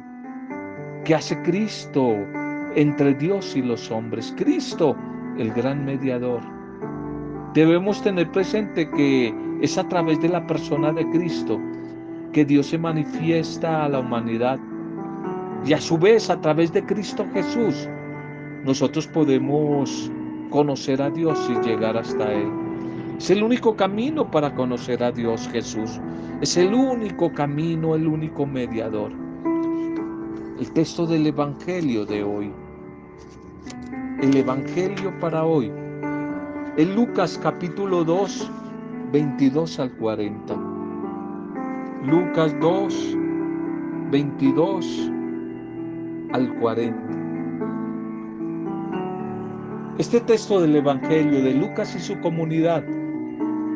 que 1.06 1.16
hace 1.16 1.42
Cristo 1.44 2.16
entre 2.76 3.14
Dios 3.14 3.56
y 3.56 3.62
los 3.62 3.90
hombres. 3.92 4.34
Cristo, 4.38 4.96
el 5.38 5.54
gran 5.54 5.86
mediador. 5.86 6.42
Debemos 7.54 8.02
tener 8.02 8.30
presente 8.32 8.90
que 8.90 9.34
es 9.64 9.78
a 9.78 9.88
través 9.88 10.20
de 10.20 10.28
la 10.28 10.46
persona 10.46 10.92
de 10.92 11.10
Cristo 11.10 11.58
que 12.34 12.44
Dios 12.44 12.68
se 12.68 12.78
manifiesta 12.78 13.86
a 13.86 13.90
la 13.90 14.00
humanidad 14.00 14.60
Y 15.66 15.72
a 15.72 15.80
su 15.80 15.98
vez, 15.98 16.30
a 16.30 16.42
través 16.42 16.74
de 16.74 16.86
Cristo 16.86 17.26
Jesús, 17.34 17.88
nosotros 18.66 19.08
podemos 19.08 20.12
conocer 20.50 21.02
a 21.02 21.10
Dios 21.10 21.50
y 21.50 21.66
llegar 21.66 21.96
hasta 21.96 22.34
Él. 22.34 22.52
Es 23.18 23.30
el 23.30 23.42
único 23.42 23.74
camino 23.74 24.30
para 24.30 24.54
conocer 24.54 25.02
a 25.02 25.14
Dios 25.14 25.48
Jesús. 25.54 26.02
Es 26.42 26.58
el 26.58 26.74
único 26.74 27.32
camino, 27.32 27.96
el 27.96 28.06
único 28.06 28.46
mediador. 28.46 29.14
El 30.60 30.70
texto 30.74 31.06
del 31.06 31.28
Evangelio 31.28 32.06
de 32.06 32.22
hoy. 32.22 32.52
El 34.22 34.36
Evangelio 34.36 35.18
para 35.22 35.46
hoy. 35.46 35.72
En 36.76 36.96
Lucas 36.96 37.40
capítulo 37.42 38.04
2, 38.04 38.52
22 39.14 39.80
al 39.80 39.92
40. 39.98 40.56
Lucas 42.08 42.60
2, 42.60 43.18
22 44.10 45.12
al 46.32 46.52
40. 46.56 46.98
Este 50.00 50.20
texto 50.22 50.62
del 50.62 50.78
Evangelio 50.78 51.44
de 51.44 51.54
Lucas 51.54 51.96
y 51.96 52.00
su 52.00 52.20
comunidad 52.22 52.84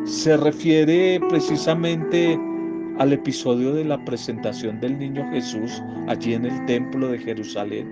se 0.06 0.36
refiere 0.38 1.22
precisamente 1.30 2.40
al 2.98 3.14
episodio 3.14 3.76
de 3.76 3.86
la 3.86 4.04
presentación 4.06 4.80
del 4.80 4.98
niño 4.98 5.24
Jesús 5.30 5.84
allí 6.08 6.34
en 6.34 6.46
el 6.46 6.66
templo 6.66 7.10
de 7.10 7.20
Jerusalén. 7.20 7.88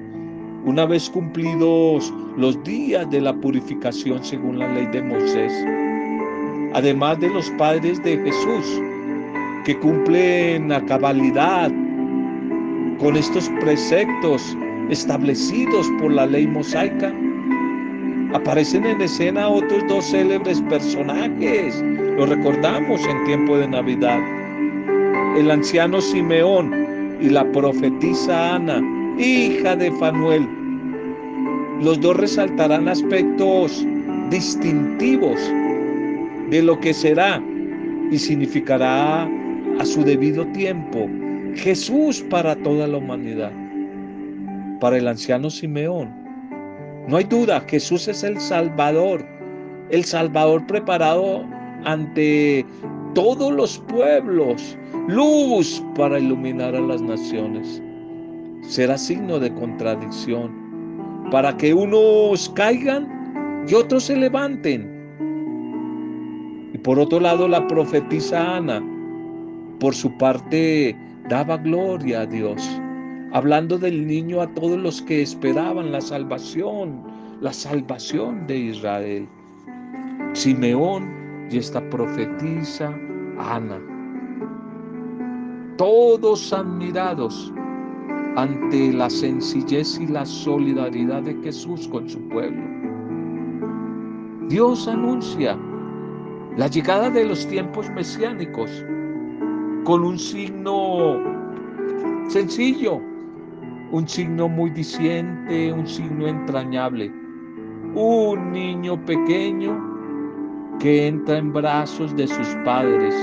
Una 0.66 0.88
vez 0.88 1.12
cumplidos 1.12 2.12
los 2.38 2.64
días 2.64 3.08
de 3.12 3.22
la 3.22 3.36
purificación 3.36 4.24
según 4.24 4.58
la 4.58 4.74
ley 4.74 4.88
de 4.88 5.04
Moisés, 5.04 5.54
además 6.76 7.18
de 7.22 7.30
los 7.30 7.50
padres 7.52 8.04
de 8.04 8.18
Jesús, 8.18 8.82
que 9.64 9.78
cumplen 9.80 10.74
a 10.74 10.86
cabalidad 10.86 11.72
con 13.00 13.16
estos 13.16 13.50
preceptos 13.62 14.58
establecidos 14.90 15.90
por 16.02 16.12
la 16.12 16.26
ley 16.26 16.46
mosaica, 16.46 17.14
aparecen 18.34 18.86
en 18.86 19.02
escena 19.02 19.48
otros 19.48 19.84
dos 19.88 20.04
célebres 20.12 20.62
personajes, 20.64 21.82
lo 22.18 22.26
recordamos 22.26 23.00
en 23.08 23.24
tiempo 23.24 23.58
de 23.58 23.70
Navidad, 23.70 24.20
el 25.38 25.50
anciano 25.50 26.02
Simeón 26.02 27.18
y 27.22 27.30
la 27.30 27.50
profetisa 27.54 28.56
Ana, 28.56 28.82
hija 29.18 29.78
de 29.78 29.92
Fanuel. 29.94 30.46
Los 31.82 32.02
dos 32.02 32.18
resaltarán 32.18 32.90
aspectos 32.90 33.86
distintivos 34.30 35.40
de 36.50 36.62
lo 36.62 36.80
que 36.80 36.94
será 36.94 37.42
y 38.12 38.18
significará 38.18 39.24
a 39.80 39.86
su 39.86 40.04
debido 40.04 40.46
tiempo 40.48 41.10
Jesús 41.56 42.22
para 42.30 42.56
toda 42.56 42.88
la 42.88 42.98
humanidad. 42.98 43.52
Para 44.80 44.98
el 44.98 45.08
anciano 45.08 45.50
Simeón, 45.50 46.14
no 47.08 47.18
hay 47.18 47.24
duda, 47.24 47.62
Jesús 47.68 48.08
es 48.08 48.24
el 48.24 48.40
Salvador, 48.40 49.26
el 49.90 50.04
Salvador 50.04 50.66
preparado 50.68 51.46
ante 51.86 52.66
todos 53.14 53.54
los 53.54 53.80
pueblos, 53.88 54.78
luz 55.08 55.84
para 55.96 56.20
iluminar 56.20 56.76
a 56.76 56.82
las 56.82 57.02
naciones. 57.02 57.82
Será 58.62 58.98
signo 58.98 59.40
de 59.40 59.54
contradicción, 59.54 60.52
para 61.32 61.56
que 61.58 61.74
unos 61.74 62.50
caigan 62.56 63.64
y 63.68 63.76
otros 63.76 64.06
se 64.06 64.18
levanten. 64.18 64.95
Por 66.86 67.00
otro 67.00 67.20
lado, 67.20 67.48
la 67.48 67.66
profetisa 67.66 68.58
Ana, 68.58 68.80
por 69.80 69.96
su 69.96 70.16
parte, 70.20 70.96
daba 71.28 71.58
gloria 71.58 72.22
a 72.22 72.26
Dios, 72.28 72.80
hablando 73.34 73.80
del 73.80 74.06
niño 74.06 74.40
a 74.40 74.54
todos 74.54 74.78
los 74.78 75.02
que 75.02 75.24
esperaban 75.24 75.92
la 75.92 76.00
salvación, 76.00 77.02
la 77.42 77.52
salvación 77.54 78.46
de 78.46 78.58
Israel. 78.58 79.28
Simeón 80.34 81.48
y 81.50 81.58
esta 81.58 81.82
profetisa 81.90 82.96
Ana, 83.40 83.82
todos 85.78 86.54
admirados 86.54 87.52
ante 88.36 88.94
la 88.94 89.10
sencillez 89.10 90.00
y 90.00 90.06
la 90.06 90.24
solidaridad 90.24 91.24
de 91.24 91.34
Jesús 91.42 91.88
con 91.88 92.08
su 92.08 92.20
pueblo. 92.30 92.62
Dios 94.50 94.88
anuncia 94.88 95.58
la 96.58 96.68
llegada 96.68 97.10
de 97.10 97.26
los 97.26 97.48
tiempos 97.48 97.90
mesiánicos 97.90 98.72
con 99.84 100.04
un 100.04 100.18
signo 100.18 101.20
sencillo, 102.30 103.02
un 103.92 104.08
signo 104.08 104.48
muy 104.48 104.70
diciente, 104.72 105.72
un 105.72 105.88
signo 105.88 106.28
entrañable. 106.28 107.12
Un 107.94 108.52
niño 108.52 109.04
pequeño 109.06 109.74
que 110.80 111.08
entra 111.08 111.38
en 111.38 111.54
brazos 111.54 112.16
de 112.16 112.28
sus 112.28 112.48
padres. 112.66 113.14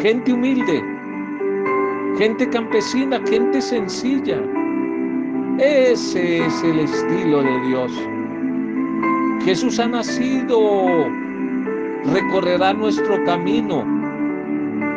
Gente 0.00 0.32
humilde, 0.32 0.82
gente 2.18 2.48
campesina, 2.48 3.20
gente 3.26 3.60
sencilla. 3.60 4.40
Ese 5.58 6.44
es 6.46 6.62
el 6.64 6.78
estilo 6.80 7.42
de 7.42 7.60
Dios. 7.68 7.92
Jesús 9.44 9.78
ha 9.78 9.86
nacido, 9.86 11.06
recorrerá 12.04 12.72
nuestro 12.72 13.22
camino 13.24 13.84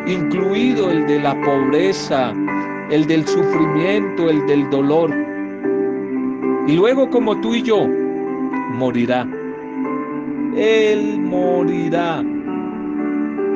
incluido 0.07 0.91
el 0.91 1.07
de 1.07 1.19
la 1.19 1.39
pobreza, 1.41 2.33
el 2.89 3.05
del 3.07 3.27
sufrimiento, 3.27 4.29
el 4.29 4.45
del 4.45 4.69
dolor. 4.69 5.11
Y 6.67 6.73
luego 6.73 7.09
como 7.09 7.39
tú 7.41 7.55
y 7.55 7.63
yo, 7.63 7.87
morirá. 8.73 9.27
Él 10.55 11.19
morirá. 11.19 12.23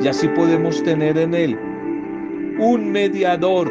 Y 0.02 0.08
así 0.08 0.28
podemos 0.28 0.82
tener 0.82 1.18
en 1.18 1.34
Él 1.34 1.58
un 2.58 2.90
mediador 2.90 3.70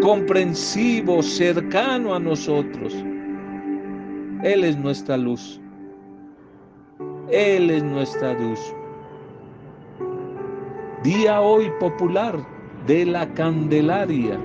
comprensivo, 0.00 1.22
cercano 1.22 2.14
a 2.14 2.20
nosotros. 2.20 2.94
Él 4.42 4.64
es 4.64 4.76
nuestra 4.76 5.16
luz. 5.16 5.60
Él 7.30 7.70
es 7.70 7.82
nuestra 7.82 8.32
luz 8.32 8.74
día 11.02 11.40
hoy 11.40 11.70
popular 11.78 12.36
de 12.86 13.04
la 13.04 13.32
Candelaria. 13.34 14.38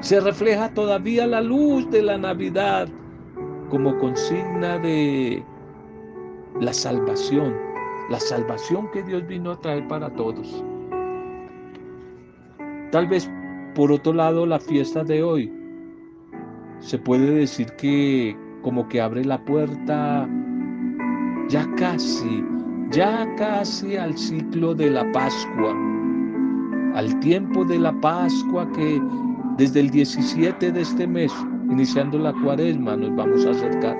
Se 0.00 0.20
refleja 0.20 0.72
todavía 0.72 1.26
la 1.26 1.40
luz 1.40 1.88
de 1.90 2.02
la 2.02 2.18
Navidad 2.18 2.88
como 3.68 3.96
consigna 3.98 4.78
de 4.78 5.44
la 6.60 6.72
salvación, 6.72 7.54
la 8.10 8.18
salvación 8.18 8.90
que 8.90 9.02
Dios 9.02 9.26
vino 9.26 9.52
a 9.52 9.60
traer 9.60 9.86
para 9.88 10.10
todos. 10.10 10.64
Tal 12.90 13.06
vez 13.06 13.30
por 13.74 13.92
otro 13.92 14.12
lado 14.12 14.46
la 14.46 14.58
fiesta 14.58 15.04
de 15.04 15.22
hoy 15.22 15.52
se 16.80 16.98
puede 16.98 17.30
decir 17.30 17.66
que 17.76 18.36
como 18.62 18.88
que 18.88 19.00
abre 19.00 19.24
la 19.24 19.42
puerta 19.44 20.28
ya 21.48 21.68
casi 21.76 22.44
ya 22.92 23.26
casi 23.36 23.96
al 23.96 24.16
ciclo 24.16 24.74
de 24.74 24.90
la 24.90 25.10
Pascua, 25.12 25.74
al 26.94 27.18
tiempo 27.20 27.64
de 27.64 27.78
la 27.78 27.92
Pascua 28.00 28.70
que 28.72 29.00
desde 29.56 29.80
el 29.80 29.90
17 29.90 30.70
de 30.70 30.80
este 30.80 31.06
mes, 31.06 31.32
iniciando 31.70 32.18
la 32.18 32.34
cuaresma, 32.44 32.96
nos 32.96 33.16
vamos 33.16 33.46
a 33.46 33.50
acercar. 33.50 33.96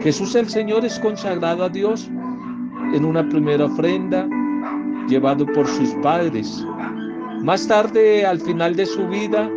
Jesús 0.00 0.36
el 0.36 0.48
Señor 0.48 0.84
es 0.84 0.98
consagrado 1.00 1.64
a 1.64 1.68
Dios 1.68 2.08
en 2.94 3.04
una 3.04 3.28
primera 3.28 3.64
ofrenda 3.64 4.28
llevado 5.08 5.44
por 5.46 5.66
sus 5.66 5.90
padres. 5.96 6.64
Más 7.42 7.66
tarde, 7.66 8.24
al 8.24 8.40
final 8.40 8.76
de 8.76 8.86
su 8.86 9.08
vida, 9.08 9.50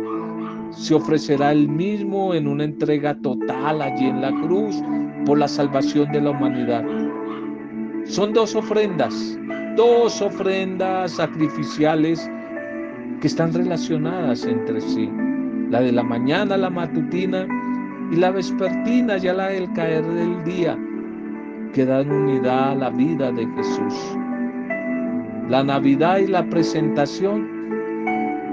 se 0.70 0.94
ofrecerá 0.94 1.52
el 1.52 1.68
mismo 1.68 2.34
en 2.34 2.48
una 2.48 2.64
entrega 2.64 3.14
total 3.20 3.82
allí 3.82 4.06
en 4.06 4.20
la 4.20 4.32
cruz 4.32 4.82
por 5.24 5.38
la 5.38 5.48
salvación 5.48 6.10
de 6.12 6.20
la 6.20 6.30
humanidad. 6.30 6.84
Son 8.04 8.32
dos 8.32 8.54
ofrendas, 8.54 9.38
dos 9.76 10.20
ofrendas 10.20 11.12
sacrificiales 11.12 12.28
que 13.20 13.28
están 13.28 13.52
relacionadas 13.52 14.44
entre 14.44 14.80
sí. 14.80 15.10
La 15.70 15.80
de 15.80 15.92
la 15.92 16.02
mañana, 16.02 16.56
la 16.56 16.70
matutina, 16.70 17.46
y 18.12 18.16
la 18.16 18.30
vespertina, 18.30 19.16
ya 19.16 19.32
la 19.32 19.48
del 19.48 19.72
caer 19.72 20.04
del 20.04 20.44
día, 20.44 20.78
que 21.72 21.86
dan 21.86 22.12
unidad 22.12 22.72
a 22.72 22.74
la 22.74 22.90
vida 22.90 23.32
de 23.32 23.46
Jesús. 23.56 24.18
La 25.48 25.64
Navidad 25.64 26.18
y 26.18 26.26
la 26.26 26.44
presentación 26.44 27.48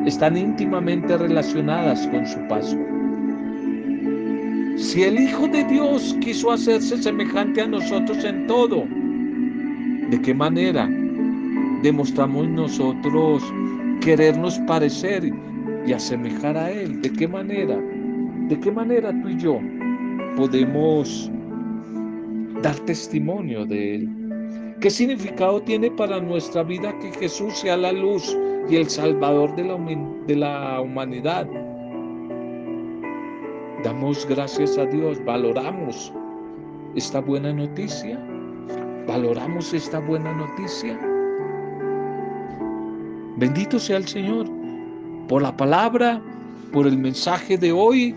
están 0.06 0.38
íntimamente 0.38 1.18
relacionadas 1.18 2.08
con 2.08 2.26
su 2.26 2.40
paso. 2.48 2.78
Si 4.80 5.04
el 5.04 5.20
Hijo 5.20 5.46
de 5.48 5.66
Dios 5.66 6.16
quiso 6.22 6.52
hacerse 6.52 7.02
semejante 7.04 7.62
a 7.62 7.68
nosotros 7.68 8.24
en 8.24 8.48
todo, 8.48 8.86
¿De 10.10 10.20
qué 10.24 10.34
manera 10.34 10.90
demostramos 11.84 12.48
nosotros 12.48 13.44
querernos 14.02 14.58
parecer 14.60 15.32
y 15.86 15.94
asemejar 15.94 16.58
a 16.58 16.72
Él. 16.72 17.02
¿De 17.02 17.12
qué 17.12 17.28
manera? 17.28 17.78
¿De 18.48 18.60
qué 18.60 18.72
manera 18.72 19.12
tú 19.22 19.30
y 19.30 19.38
yo 19.38 19.60
podemos 20.36 21.30
dar 22.64 22.76
testimonio 22.86 23.66
de 23.66 23.96
Él? 23.96 24.76
¿Qué 24.82 24.90
significado 24.90 25.62
tiene 25.62 25.92
para 25.92 26.20
nuestra 26.20 26.64
vida 26.64 26.98
que 27.00 27.12
Jesús 27.12 27.54
sea 27.60 27.78
la 27.78 27.92
luz 27.92 28.36
y 28.70 28.78
el 28.78 28.90
Salvador 28.90 29.56
de 29.56 29.66
la, 29.66 29.78
de 30.26 30.36
la 30.36 30.82
humanidad? 30.82 31.48
Damos 33.84 34.26
gracias 34.28 34.78
a 34.78 34.86
Dios, 34.86 35.24
valoramos 35.24 36.12
esta 36.96 37.22
buena 37.22 37.54
noticia, 37.54 38.20
valoramos 39.08 39.74
esta 39.74 40.00
buena 40.00 40.34
noticia. 40.34 41.00
Bendito 43.38 43.80
sea 43.80 43.96
el 43.96 44.06
Señor 44.06 44.48
por 45.30 45.42
la 45.42 45.56
palabra, 45.56 46.22
por 46.74 46.88
el 46.88 46.98
mensaje 46.98 47.58
de 47.58 47.72
hoy 47.72 48.14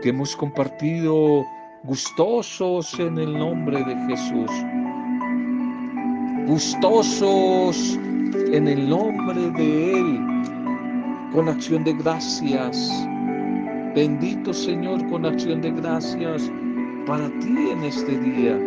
que 0.00 0.08
hemos 0.08 0.34
compartido 0.34 1.44
gustosos 1.82 2.98
en 2.98 3.18
el 3.18 3.38
nombre 3.38 3.84
de 3.84 3.94
Jesús. 4.06 4.50
Gustosos 6.46 7.98
en 8.52 8.68
el 8.68 8.88
nombre 8.88 9.50
de 9.50 9.98
Él, 9.98 10.20
con 11.30 11.50
acción 11.50 11.84
de 11.84 11.92
gracias 11.92 13.06
Bendito 13.94 14.52
Señor 14.52 15.08
con 15.08 15.24
acción 15.24 15.60
de 15.60 15.70
gracias 15.70 16.50
para 17.06 17.28
ti 17.38 17.70
en 17.70 17.84
este 17.84 18.18
día. 18.18 18.58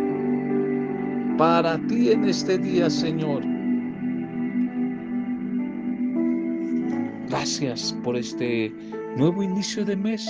Para 1.36 1.76
ti 1.86 2.12
en 2.12 2.24
este 2.24 2.56
día, 2.56 2.88
Señor. 2.88 3.42
Gracias 7.28 7.94
por 8.02 8.16
este 8.16 8.72
nuevo 9.16 9.42
inicio 9.42 9.84
de 9.84 9.96
mes. 9.96 10.26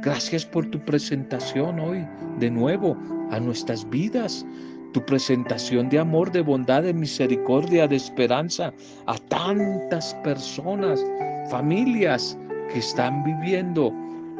Gracias 0.00 0.46
por 0.46 0.64
tu 0.70 0.78
presentación 0.80 1.78
hoy 1.78 2.06
de 2.38 2.50
nuevo 2.50 2.96
a 3.32 3.38
nuestras 3.38 3.86
vidas. 3.90 4.46
Tu 4.94 5.04
presentación 5.04 5.90
de 5.90 5.98
amor, 5.98 6.32
de 6.32 6.40
bondad, 6.40 6.84
de 6.84 6.94
misericordia, 6.94 7.86
de 7.86 7.96
esperanza 7.96 8.72
a 9.04 9.18
tantas 9.28 10.14
personas, 10.24 11.04
familias 11.50 12.38
que 12.72 12.78
están 12.78 13.24
viviendo 13.24 13.92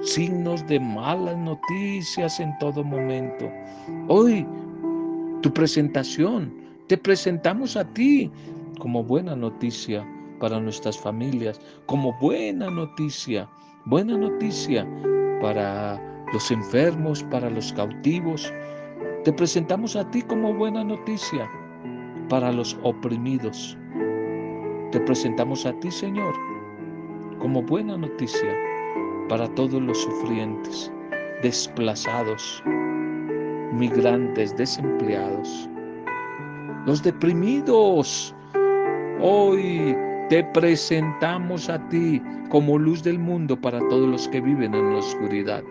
signos 0.03 0.67
de 0.67 0.79
malas 0.81 1.37
noticias 1.39 2.41
en 2.41 2.57
todo 2.59 2.85
momento. 2.85 3.51
Hoy, 4.09 4.47
tu 5.43 5.53
presentación, 5.53 6.53
te 6.89 6.99
presentamos 6.99 7.77
a 7.77 7.85
ti 7.85 8.31
como 8.79 9.03
buena 9.03 9.35
noticia 9.35 10.07
para 10.41 10.61
nuestras 10.61 10.99
familias, 10.99 11.61
como 11.87 12.13
buena 12.21 12.71
noticia, 12.71 13.49
buena 13.87 14.17
noticia 14.17 14.87
para 15.41 16.01
los 16.33 16.51
enfermos, 16.51 17.23
para 17.25 17.49
los 17.49 17.73
cautivos. 17.73 18.53
Te 19.25 19.33
presentamos 19.33 19.97
a 19.97 20.11
ti 20.11 20.23
como 20.23 20.53
buena 20.53 20.85
noticia 20.85 21.49
para 22.29 22.53
los 22.53 22.77
oprimidos. 22.83 23.79
Te 24.91 25.01
presentamos 25.01 25.65
a 25.67 25.73
ti, 25.81 25.91
Señor, 25.91 26.35
como 27.45 27.61
buena 27.61 27.99
noticia 27.99 28.57
para 29.29 29.47
todos 29.49 29.83
los 29.83 30.01
sufrientes, 30.01 30.91
desplazados, 31.43 32.63
migrantes, 33.71 34.57
desempleados, 34.57 35.69
los 36.87 37.03
deprimidos. 37.03 38.35
Hoy 39.21 39.95
te 40.31 40.43
presentamos 40.55 41.69
a 41.69 41.87
ti 41.91 42.23
como 42.49 42.79
luz 42.79 43.03
del 43.03 43.19
mundo 43.19 43.61
para 43.61 43.79
todos 43.91 44.09
los 44.09 44.27
que 44.29 44.41
viven 44.41 44.75
en 44.75 44.93
la 44.93 45.01
oscuridad. 45.01 45.63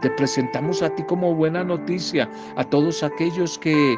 Te 0.00 0.10
presentamos 0.10 0.82
a 0.82 0.92
ti 0.92 1.04
como 1.04 1.36
buena 1.36 1.62
noticia 1.62 2.28
a 2.56 2.64
todos 2.64 3.04
aquellos 3.04 3.56
que 3.60 3.96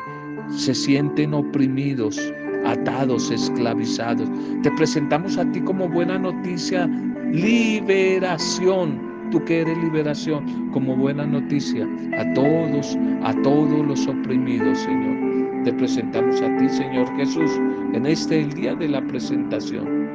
se 0.50 0.74
sienten 0.74 1.32
oprimidos, 1.32 2.20
atados, 2.64 3.30
esclavizados. 3.30 4.28
Te 4.62 4.70
presentamos 4.72 5.38
a 5.38 5.50
ti 5.52 5.60
como 5.60 5.88
buena 5.88 6.18
noticia 6.18 6.86
liberación. 7.32 9.06
Tú 9.30 9.44
que 9.44 9.60
eres 9.60 9.76
liberación, 9.78 10.70
como 10.72 10.96
buena 10.96 11.26
noticia 11.26 11.86
a 12.16 12.32
todos, 12.32 12.96
a 13.22 13.34
todos 13.42 13.86
los 13.86 14.06
oprimidos, 14.06 14.78
Señor. 14.78 15.64
Te 15.64 15.72
presentamos 15.74 16.40
a 16.40 16.56
ti, 16.56 16.68
Señor 16.68 17.14
Jesús, 17.16 17.50
en 17.92 18.06
este 18.06 18.40
el 18.40 18.52
día 18.54 18.74
de 18.74 18.88
la 18.88 19.02
presentación. 19.02 20.08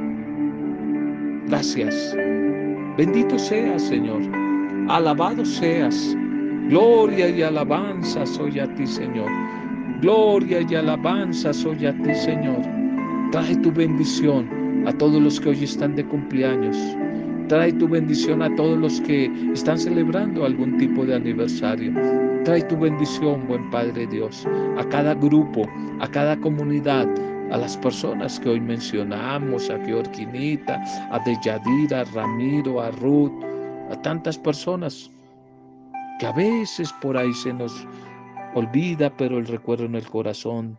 Gracias. 1.48 2.16
Bendito 2.98 3.38
seas, 3.38 3.84
Señor. 3.84 4.22
Alabado 4.90 5.46
seas. 5.46 6.18
Gloria 6.70 7.30
y 7.30 7.42
alabanza 7.42 8.26
soy 8.26 8.60
a 8.60 8.74
ti, 8.74 8.88
Señor. 8.88 9.30
Gloria 10.04 10.60
y 10.70 10.76
alabanza 10.76 11.54
soy 11.54 11.86
a 11.86 11.94
ti, 12.04 12.14
Señor. 12.14 12.62
Trae 13.32 13.56
tu 13.56 13.72
bendición 13.72 14.50
a 14.86 14.92
todos 14.92 15.22
los 15.22 15.40
que 15.40 15.48
hoy 15.48 15.64
están 15.64 15.96
de 15.96 16.06
cumpleaños. 16.06 16.76
Trae 17.48 17.72
tu 17.72 17.88
bendición 17.88 18.42
a 18.42 18.54
todos 18.54 18.78
los 18.78 19.00
que 19.00 19.32
están 19.54 19.80
celebrando 19.80 20.44
algún 20.44 20.78
tipo 20.78 21.06
de 21.06 21.16
aniversario. 21.16 21.94
Trae 22.44 22.64
tu 22.64 22.78
bendición, 22.78 23.48
buen 23.48 23.72
Padre 23.72 24.06
Dios, 24.08 24.46
a 24.78 24.84
cada 24.90 25.14
grupo, 25.14 25.62
a 26.02 26.08
cada 26.10 26.36
comunidad, 26.36 27.08
a 27.50 27.58
las 27.58 27.78
personas 27.78 28.42
que 28.42 28.50
hoy 28.50 28.60
mencionamos, 28.60 29.70
a 29.70 29.80
Georginita, 29.86 30.84
a 31.12 31.20
Deyadira, 31.20 32.02
a 32.02 32.04
Ramiro, 32.14 32.82
a 32.82 32.92
Ruth, 32.92 33.32
a 33.90 33.96
tantas 34.02 34.38
personas 34.38 35.10
que 36.20 36.26
a 36.26 36.34
veces 36.34 36.92
por 37.02 37.16
ahí 37.16 37.34
se 37.36 37.54
nos 37.54 37.88
olvida, 38.56 39.16
pero 39.18 39.38
el 39.38 39.48
recuerdo 39.48 39.86
en 39.86 39.96
el 39.96 40.08
corazón 40.08 40.78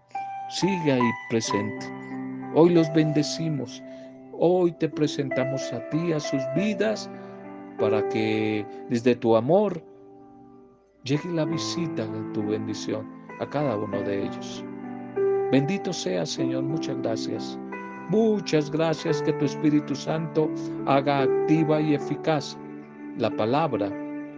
sigue 0.49 0.93
ahí 0.93 1.11
presente. 1.31 1.87
Hoy 2.55 2.71
los 2.71 2.93
bendecimos, 2.93 3.83
hoy 4.33 4.73
te 4.73 4.89
presentamos 4.89 5.73
a 5.73 5.89
ti, 5.89 6.13
a 6.13 6.21
sus 6.21 6.43
vidas, 6.55 7.11
para 7.79 8.09
que 8.09 8.65
desde 8.89 9.17
tu 9.17 9.37
amor 9.37 9.83
llegue 11.03 11.29
la 11.33 11.45
visita 11.45 12.07
de 12.07 12.33
tu 12.33 12.47
bendición 12.47 13.07
a 13.41 13.47
cada 13.49 13.77
uno 13.77 14.01
de 14.03 14.25
ellos. 14.27 14.65
Bendito 15.51 15.93
sea, 15.93 16.25
Señor, 16.25 16.63
muchas 16.63 16.97
gracias. 17.03 17.59
Muchas 18.11 18.71
gracias 18.71 19.23
que 19.23 19.33
tu 19.35 19.47
Espíritu 19.47 19.95
Santo 19.95 20.51
haga 20.87 21.23
activa 21.23 21.81
y 21.81 21.95
eficaz 21.95 22.57
la 23.19 23.31
palabra, 23.31 23.91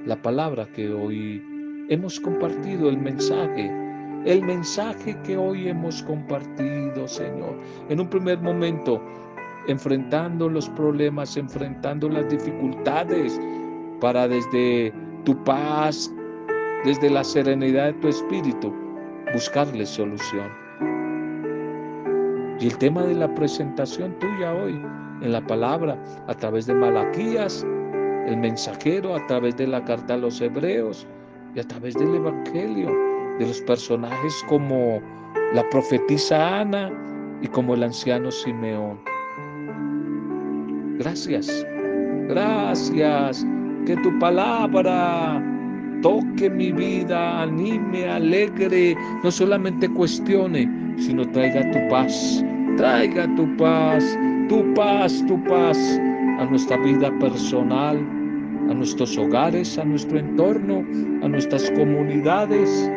la 0.04 0.20
palabra 0.22 0.68
que 0.72 0.88
hoy 0.88 1.42
hemos 1.88 2.18
compartido 2.20 2.88
el 2.88 2.98
mensaje, 2.98 3.70
el 4.24 4.42
mensaje 4.42 5.16
que 5.22 5.36
hoy 5.36 5.68
hemos 5.68 6.02
compartido, 6.02 7.06
Señor. 7.06 7.56
En 7.88 8.00
un 8.00 8.08
primer 8.08 8.40
momento, 8.40 9.00
enfrentando 9.68 10.48
los 10.48 10.68
problemas, 10.70 11.36
enfrentando 11.36 12.08
las 12.08 12.28
dificultades, 12.28 13.40
para 14.00 14.28
desde 14.28 14.92
tu 15.24 15.42
paz, 15.44 16.12
desde 16.84 17.08
la 17.10 17.24
serenidad 17.24 17.86
de 17.86 17.92
tu 17.94 18.08
espíritu, 18.08 18.72
buscarle 19.32 19.86
solución. 19.86 20.48
Y 22.60 22.66
el 22.66 22.78
tema 22.78 23.02
de 23.02 23.14
la 23.14 23.32
presentación 23.34 24.18
tuya 24.18 24.54
hoy 24.54 24.80
en 25.22 25.32
la 25.32 25.46
palabra, 25.46 25.98
a 26.26 26.34
través 26.34 26.66
de 26.66 26.74
Malaquías, 26.74 27.66
el 28.26 28.36
mensajero, 28.36 29.14
a 29.14 29.26
través 29.26 29.56
de 29.56 29.66
la 29.66 29.84
carta 29.84 30.14
a 30.14 30.18
los 30.18 30.40
hebreos, 30.40 31.06
y 31.56 31.60
a 31.60 31.64
través 31.64 31.94
del 31.94 32.14
Evangelio, 32.14 32.90
de 33.38 33.46
los 33.46 33.62
personajes 33.62 34.44
como 34.46 35.00
la 35.54 35.66
profetisa 35.70 36.60
Ana 36.60 36.92
y 37.40 37.48
como 37.48 37.74
el 37.74 37.82
anciano 37.82 38.30
Simeón. 38.30 38.98
Gracias, 40.98 41.66
gracias, 42.28 43.46
que 43.86 43.96
tu 43.96 44.18
palabra 44.18 45.42
toque 46.02 46.50
mi 46.50 46.72
vida, 46.72 47.42
anime, 47.42 48.06
alegre, 48.06 48.94
no 49.24 49.30
solamente 49.30 49.88
cuestione, 49.88 50.70
sino 50.98 51.26
traiga 51.30 51.70
tu 51.70 51.88
paz, 51.88 52.44
traiga 52.76 53.34
tu 53.34 53.56
paz, 53.56 54.04
tu 54.50 54.74
paz, 54.74 55.24
tu 55.26 55.42
paz 55.44 55.78
a 56.38 56.44
nuestra 56.44 56.76
vida 56.78 57.10
personal, 57.18 57.98
a 58.70 58.74
nuestros 58.74 59.16
hogares, 59.16 59.78
a 59.78 59.84
nuestro 59.84 60.18
entorno, 60.18 60.84
a 61.22 61.28
nuestras 61.28 61.70
comunidades, 61.72 62.90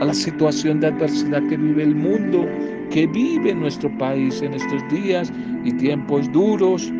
a 0.00 0.04
la 0.04 0.14
situación 0.14 0.80
de 0.80 0.88
adversidad 0.88 1.46
que 1.48 1.56
vive 1.56 1.82
el 1.82 1.94
mundo, 1.94 2.46
que 2.90 3.06
vive 3.06 3.54
nuestro 3.54 3.90
país 3.98 4.42
en 4.42 4.54
estos 4.54 4.82
días 4.90 5.32
y 5.64 5.72
tiempos 5.72 6.30
duros, 6.32 6.92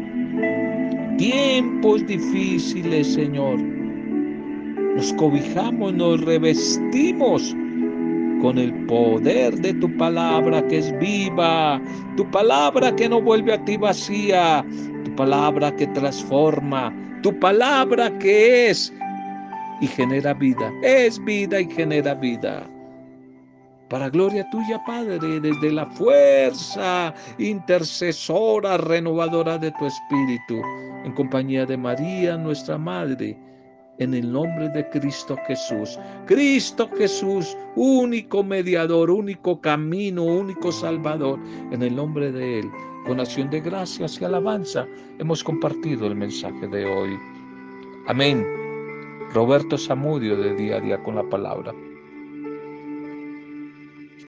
tiempos 1.18 2.06
difíciles, 2.06 3.14
Señor. 3.14 3.58
Nos 4.96 5.12
cobijamos, 5.14 5.92
nos 5.94 6.20
revestimos 6.24 7.54
con 8.40 8.58
el 8.58 8.72
poder 8.86 9.56
de 9.56 9.72
tu 9.74 9.96
palabra 9.96 10.66
que 10.68 10.78
es 10.78 10.98
viva, 10.98 11.80
tu 12.16 12.30
palabra 12.30 12.94
que 12.94 13.08
no 13.08 13.20
vuelve 13.20 13.54
a 13.54 13.64
ti 13.64 13.76
vacía, 13.76 14.64
tu 15.04 15.14
palabra 15.16 15.74
que 15.74 15.86
transforma, 15.88 16.92
tu 17.24 17.32
palabra 17.40 18.16
que 18.18 18.68
es 18.68 18.92
y 19.80 19.86
genera 19.86 20.34
vida, 20.34 20.70
es 20.82 21.18
vida 21.24 21.58
y 21.58 21.70
genera 21.70 22.14
vida. 22.14 22.68
Para 23.88 24.10
gloria 24.10 24.46
tuya, 24.50 24.78
Padre, 24.84 25.40
desde 25.40 25.72
la 25.72 25.86
fuerza 25.86 27.14
intercesora, 27.38 28.76
renovadora 28.76 29.56
de 29.56 29.70
tu 29.72 29.86
Espíritu, 29.86 30.60
en 31.04 31.12
compañía 31.12 31.64
de 31.64 31.78
María, 31.78 32.36
nuestra 32.36 32.76
Madre, 32.76 33.38
en 33.98 34.12
el 34.12 34.30
nombre 34.30 34.68
de 34.68 34.86
Cristo 34.90 35.38
Jesús. 35.46 35.98
Cristo 36.26 36.90
Jesús, 36.98 37.56
único 37.74 38.44
mediador, 38.44 39.10
único 39.10 39.62
camino, 39.62 40.24
único 40.24 40.70
salvador, 40.70 41.38
en 41.70 41.82
el 41.82 41.96
nombre 41.96 42.30
de 42.30 42.58
Él. 42.58 42.70
Con 43.04 43.20
acción 43.20 43.50
de 43.50 43.60
gracias 43.60 44.18
y 44.18 44.24
alabanza 44.24 44.88
hemos 45.18 45.44
compartido 45.44 46.06
el 46.06 46.16
mensaje 46.16 46.66
de 46.66 46.86
hoy. 46.86 47.18
Amén. 48.06 48.46
Roberto 49.34 49.76
Samudio 49.76 50.36
de 50.38 50.54
día 50.54 50.76
a 50.76 50.80
día 50.80 51.02
con 51.02 51.16
la 51.16 51.28
palabra. 51.28 51.74